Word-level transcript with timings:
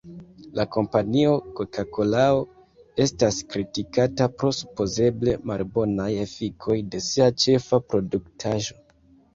La 0.59 0.63
kompanio 0.75 1.33
Koka-Kolao 1.59 2.39
estas 3.05 3.37
kritikata 3.53 4.29
pro 4.39 4.51
supozeble 4.63 5.37
malbonaj 5.53 6.11
efikoj 6.27 6.81
de 6.97 7.05
sia 7.13 7.31
ĉefa 7.47 7.85
produktaĵo. 7.91 8.85